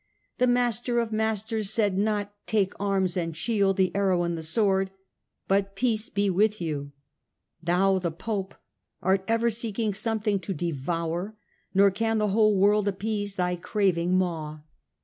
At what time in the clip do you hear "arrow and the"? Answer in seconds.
3.95-4.41